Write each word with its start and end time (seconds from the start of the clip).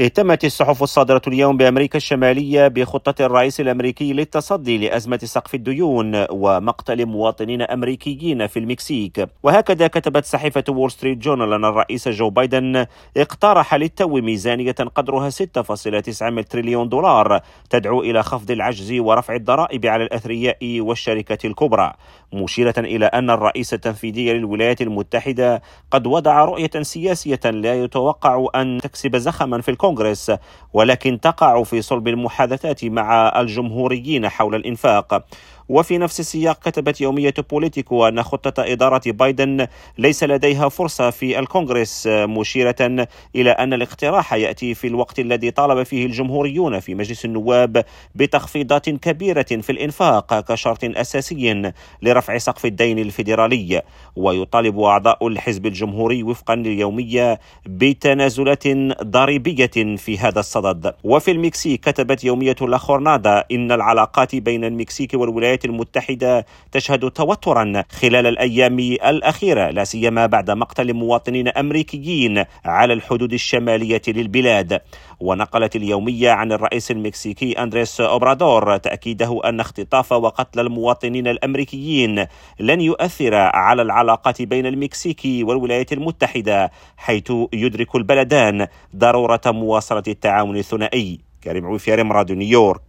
اهتمت 0.00 0.44
الصحف 0.44 0.82
الصادرة 0.82 1.22
اليوم 1.26 1.56
بأمريكا 1.56 1.96
الشمالية 1.96 2.68
بخطة 2.68 3.24
الرئيس 3.26 3.60
الأمريكي 3.60 4.12
للتصدي 4.12 4.78
لأزمة 4.78 5.18
سقف 5.22 5.54
الديون 5.54 6.26
ومقتل 6.30 7.06
مواطنين 7.06 7.62
أمريكيين 7.62 8.46
في 8.46 8.58
المكسيك. 8.58 9.28
وهكذا 9.42 9.86
كتبت 9.86 10.24
صحيفة 10.24 10.64
وول 10.68 10.90
ستريت 10.90 11.18
جورنال 11.18 11.52
أن 11.52 11.64
الرئيس 11.64 12.08
جو 12.08 12.30
بايدن 12.30 12.86
اقترح 13.16 13.74
للتو 13.74 14.20
ميزانية 14.20 14.72
قدرها 14.72 15.30
6.9 15.30 16.42
تريليون 16.50 16.88
دولار 16.88 17.40
تدعو 17.70 18.02
إلى 18.02 18.22
خفض 18.22 18.50
العجز 18.50 18.92
ورفع 18.92 19.34
الضرائب 19.34 19.86
على 19.86 20.04
الأثرياء 20.04 20.80
والشركات 20.80 21.44
الكبرى. 21.44 21.92
مشيرة 22.32 22.74
إلى 22.78 23.06
أن 23.06 23.30
الرئيس 23.30 23.74
التنفيذي 23.74 24.32
للولايات 24.32 24.82
المتحدة 24.82 25.62
قد 25.90 26.06
وضع 26.06 26.44
رؤية 26.44 26.70
سياسية 26.82 27.40
لا 27.44 27.82
يتوقع 27.82 28.46
أن 28.54 28.78
تكسب 28.82 29.16
زخما 29.16 29.60
في 29.60 29.68
الكونغرس 29.82 30.32
ولكن 30.72 31.20
تقع 31.20 31.62
في 31.62 31.82
صلب 31.82 32.08
المحادثات 32.08 32.84
مع 32.84 33.40
الجمهوريين 33.40 34.28
حول 34.28 34.54
الإنفاق. 34.54 35.24
وفي 35.68 35.98
نفس 35.98 36.20
السياق 36.20 36.58
كتبت 36.58 37.00
يومية 37.00 37.34
بوليتيكو 37.50 38.08
أن 38.08 38.22
خطة 38.22 38.62
إدارة 38.72 39.02
بايدن 39.06 39.66
ليس 39.98 40.24
لديها 40.24 40.68
فرصة 40.68 41.10
في 41.10 41.38
الكونغرس 41.38 42.06
مشيرة 42.06 43.06
إلى 43.36 43.50
أن 43.50 43.72
الاقتراح 43.72 44.32
يأتي 44.32 44.74
في 44.74 44.86
الوقت 44.86 45.18
الذي 45.18 45.50
طالب 45.50 45.82
فيه 45.82 46.06
الجمهوريون 46.06 46.80
في 46.80 46.94
مجلس 46.94 47.24
النواب 47.24 47.84
بتخفيضات 48.14 48.90
كبيرة 48.90 49.42
في 49.42 49.72
الإنفاق 49.72 50.40
كشرط 50.40 50.84
أساسي 50.84 51.72
لرفع 52.02 52.38
سقف 52.38 52.66
الدين 52.66 52.98
الفيدرالي. 52.98 53.82
ويطالب 54.16 54.80
أعضاء 54.80 55.26
الحزب 55.26 55.66
الجمهوري 55.66 56.22
وفقا 56.22 56.54
لليومية 56.54 57.40
بتنازلات 57.66 58.68
ضريبية 59.02 59.96
في 59.96 60.18
هذا 60.18 60.40
الصدد. 60.40 60.94
وفي 61.04 61.30
المكسيك 61.30 61.80
كتبت 61.80 62.24
يومية 62.24 62.56
لاخورنادا 62.60 63.44
إن 63.52 63.72
العلاقات 63.72 64.36
بين 64.36 64.64
المكسيك 64.64 65.14
والولايات 65.14 65.51
الولايات 65.52 65.64
المتحدة 65.64 66.46
تشهد 66.72 67.10
توترا 67.10 67.84
خلال 67.90 68.26
الأيام 68.26 68.78
الأخيرة 68.78 69.70
لا 69.70 69.84
سيما 69.84 70.26
بعد 70.26 70.50
مقتل 70.50 70.94
مواطنين 70.94 71.48
أمريكيين 71.48 72.44
على 72.64 72.92
الحدود 72.92 73.32
الشمالية 73.32 74.02
للبلاد. 74.08 74.80
ونقلت 75.20 75.76
اليومية 75.76 76.30
عن 76.30 76.52
الرئيس 76.52 76.90
المكسيكي 76.90 77.52
أندريس 77.52 78.00
أوبرادور 78.00 78.76
تأكيده 78.76 79.40
أن 79.44 79.60
اختطاف 79.60 80.12
وقتل 80.12 80.60
المواطنين 80.60 81.28
الأمريكيين 81.28 82.26
لن 82.60 82.80
يؤثر 82.80 83.34
على 83.34 83.82
العلاقات 83.82 84.42
بين 84.42 84.66
المكسيك 84.66 85.20
والولايات 85.24 85.92
المتحدة 85.92 86.70
حيث 86.96 87.32
يدرك 87.52 87.96
البلدان 87.96 88.66
ضرورة 88.96 89.40
مواصلة 89.46 90.02
التعاون 90.08 90.56
الثنائي. 90.56 91.20
كريم 91.44 91.66
عوفي 91.66 91.94
راديو 91.94 92.36
نيويورك. 92.36 92.82